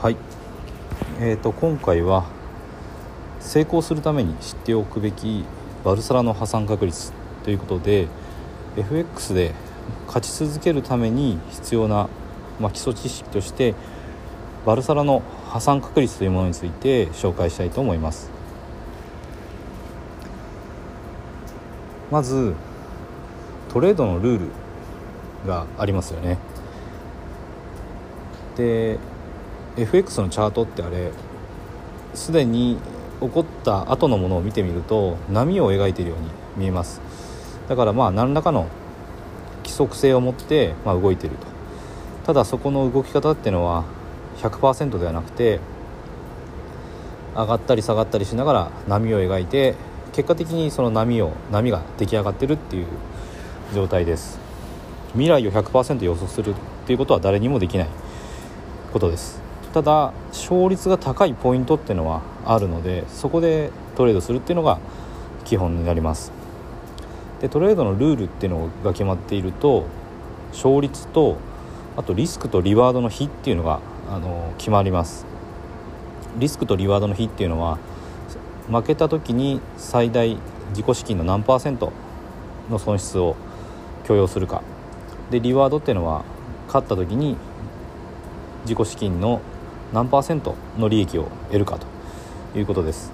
[0.00, 0.16] はい。
[1.20, 2.24] えーと、今回は
[3.38, 5.44] 成功するために知っておくべき
[5.84, 7.12] バルサラの破産確率
[7.44, 8.08] ということで
[8.78, 9.52] FX で
[10.06, 12.08] 勝ち続けるために必要な、
[12.58, 13.74] まあ、基礎知識として
[14.64, 18.30] バルサラの破産確率というものについて紹介したいと思います。
[22.10, 22.54] まず
[23.68, 26.38] トレードのルールがありますよね。
[28.56, 28.98] で
[29.76, 31.12] FX のチャートってあれ
[32.14, 32.78] すでに
[33.20, 37.00] 起こった後のものを見てみると波を描いているように見えます。
[37.68, 38.68] だからまあ何らかの
[39.58, 41.46] 規則性を持って、まあ、動いていると。
[42.26, 43.84] ただそこの動き方っていうのは
[44.38, 45.60] 100%ではなくて
[47.34, 49.74] 上がったり下がったりしながら波を描いて
[50.12, 52.86] 結果的にその波を波が出来上がってるっていう
[53.74, 54.38] 状態です。
[55.12, 56.54] 未来を100%予想するっ
[56.86, 57.88] ていうことは誰にもできない
[58.92, 59.39] ことです。
[59.72, 64.78] ただ勝率が高いポイントっていうのはあるのでそこでトレードするっていうのが
[65.44, 66.32] 基本になります。
[67.40, 69.84] でトレードのルールっていうのが決まっていると
[70.52, 71.36] 勝率と
[71.96, 73.80] あとリスクとリワードの比っていうのが
[74.10, 75.24] あの決まります。
[76.38, 77.78] リスクとリワードの比っていうのは
[78.70, 80.36] 負けた時に最大
[80.70, 81.92] 自己資金の何パーセント
[82.70, 83.36] の損失を
[84.04, 84.62] 許容するか。
[85.30, 86.24] でリワードっていうのは
[86.66, 87.36] 勝った時に
[88.62, 89.40] 自己資金の
[89.92, 91.78] 何パーセントの利益を得るか
[92.52, 93.12] ということです。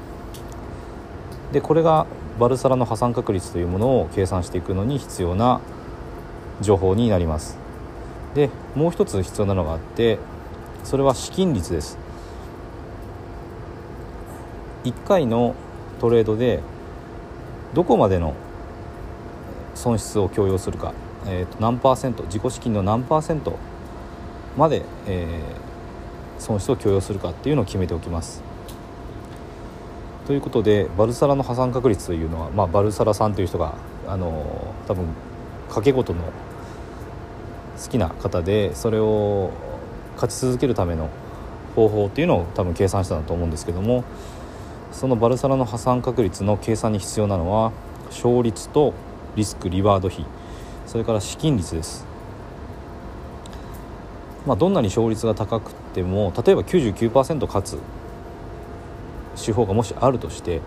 [1.53, 2.07] でこれが
[2.39, 5.61] バルサラの破産確率というものを計算していくのに必要な
[6.61, 7.59] 情報になります。
[8.35, 10.19] でもう一つ必要なのがあって
[10.85, 11.99] それは資金率です。
[14.85, 15.55] 1回の
[15.99, 16.61] トレードで
[17.75, 18.35] どこまでの
[19.75, 20.95] 損失を強要するか、
[21.27, 23.59] えー、と何パーセント自己資金の何パーセント
[24.57, 25.76] まで、えー、
[26.39, 28.43] 損失を許容するかっていうのを決めておきます。
[30.27, 33.77] ということでバルサラの破産確率というのは、まあ、バルサラさんという人が
[34.09, 35.07] あの多分
[35.69, 36.25] 賭け事の
[37.81, 39.53] 好きな方でそれを
[40.15, 41.11] 勝ち続けるための
[41.77, 44.03] 方法っていうのを多分計算したんだと思うんですけども
[44.91, 47.71] そのバルサラの破産確率の計算に必要なのは
[48.09, 48.95] 勝率と
[49.37, 50.25] リスクリワード比
[50.87, 52.07] それから資金率です
[54.47, 57.79] まあ、どんなに勝率が高くても例えば99%勝つ
[59.45, 60.61] 手法がもしあるとして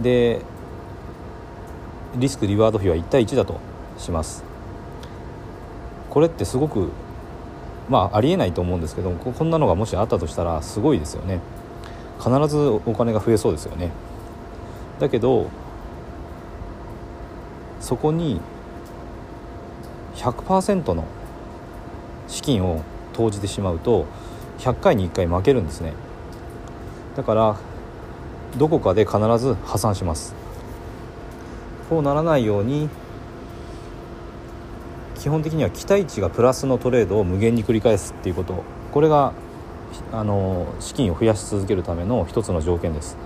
[0.00, 0.40] で
[2.16, 3.60] リスクリワード比は1対1だと
[3.98, 4.42] します。
[6.10, 6.88] これってすごく
[7.90, 11.40] まあありえないと思うんですけどもこんなのがもしあったとしたらすごいですよね。
[12.18, 13.90] 必ずお金が増えそうですよね。
[14.98, 15.50] だけど
[17.80, 18.40] そこに
[20.14, 21.04] 100%の
[22.28, 22.82] 資金を
[23.12, 24.06] 投じてしまうと
[24.58, 25.92] 100回に1回負けるんですね。
[27.16, 27.56] だから
[28.56, 30.34] どこかで必ず破産します。
[31.88, 32.88] こうならないように
[35.14, 38.62] 基本的には期待値がプラスのトレードを無限に繰り返すっていうこと。
[38.92, 39.32] これが
[40.12, 43.16] あの資金を増やし続けるための一つの条件です。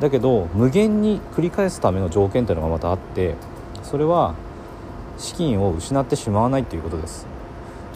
[0.00, 3.36] だけど無限に繰り返すための条件というのがまたあって
[3.82, 4.34] それは
[5.18, 7.26] 資金を失ってしまわないということです。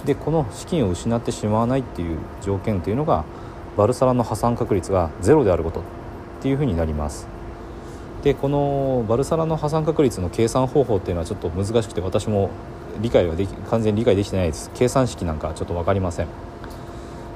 [0.04, 3.24] でこの資金を失ってしまわないっていう条件というのが
[3.76, 5.82] バルサラの破産確率がゼロであることっ
[6.40, 7.28] ていうふうになります。
[8.22, 12.50] でこのバルサラの破産確率の計算方法っていうのはちょっと難しくて私も
[13.00, 14.70] 理解はでき完全に理解できてないです。
[14.74, 16.28] 計算式なんかちょっと分かりません。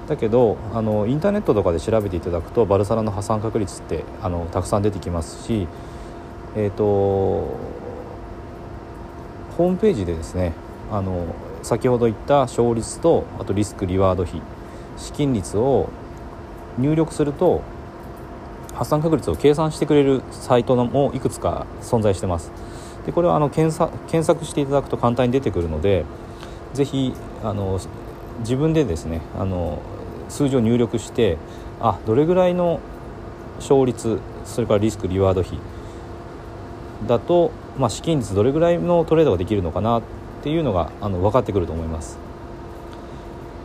[0.08, 5.68] だけどあのインターネットとかで調べていただくとバルサラの破産確率ってあのたくさん出てきますし
[6.56, 10.54] えっ、ー、とホームページでですね
[10.90, 11.26] あの
[11.62, 14.40] 先ほど言った勝率とあとリスクリワード比。
[15.00, 15.88] 資金率を
[16.78, 17.62] 入力すると
[18.74, 22.52] 発散確率を計算してくれるサイトもいくつか存在してます。
[23.06, 26.04] でこれはあの検索検索していただくと簡単に出てくるので
[26.74, 27.80] ぜひあの
[28.40, 29.80] 自分でですねあの
[30.28, 31.38] 数字を入力して
[31.80, 32.78] あどれぐらいの
[33.58, 35.58] 勝率それからリスクリワード比
[37.06, 40.02] だと、まあ、資金率どれぐらいのトレードができるのかな
[40.40, 42.18] っていうのがあの分かってくると思います、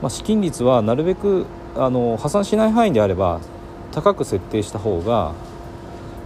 [0.01, 1.45] まあ、資金率はなるべく
[1.75, 3.39] あの破産しない範囲であれば
[3.91, 5.33] 高く設定した方が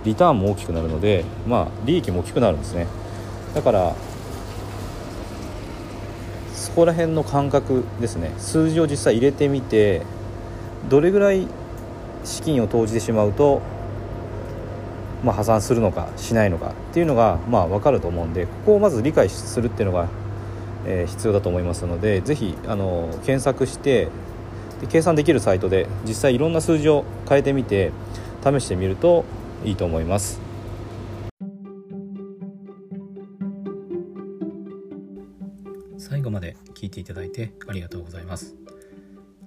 [0.04, 2.88] リターンも大きくなるので、まあ、利益も大きくなるんですね。
[3.54, 3.96] だから
[6.54, 8.34] そこら辺の感覚ですね。
[8.38, 10.04] 数字を実際入れてみて
[10.90, 11.48] どれぐらい
[12.24, 13.62] 資金を投じてしまうと、
[15.24, 20.08] まあ、破産するのかしないのかっていうのが、まあ、分かると思うんでここをまず理解するっていうのが
[20.86, 24.08] えー、必要だと思いますのでぜひあの検索して
[24.82, 27.92] で計算できるサイトで実際いろんな数字を変えてみて
[28.44, 29.26] 試してみると
[29.66, 30.40] いいと思います。
[35.98, 38.56] 最後まで聞いていただいてありがとうございます。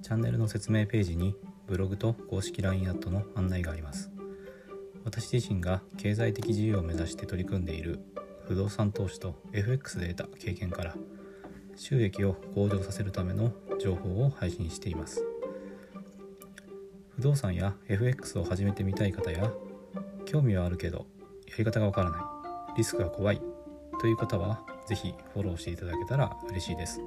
[0.02, 1.34] チャンネルの説明ページに
[1.66, 4.10] ブログと公式 LINE アットの案内があります。
[5.04, 8.00] 私自身が経済的自由を目指して取り組んでいる
[8.46, 10.94] 不動産投資と FX で得た経験から
[11.76, 15.24] 収益を向上させるための情報を配信しています。
[17.16, 19.50] 不動産や FX を始めてみたい方や
[20.24, 21.06] 興味はあるけど
[21.46, 22.20] やり方がわからない
[22.78, 23.40] リスクが怖い
[24.00, 27.00] という方は是非フォローしていただけたら嬉しいです。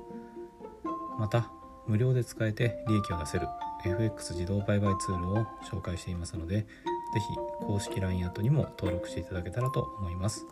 [1.19, 1.49] また
[1.87, 3.47] 無料で使えて利益を出せる
[3.85, 6.65] FX 自動売買ツールを紹介していますので
[7.13, 10.45] 是非公式 LINE アットにも登録していただけたらと思います。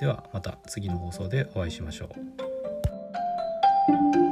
[0.00, 2.51] ではまた次の放送でお会いしましょう。
[3.86, 4.31] thank you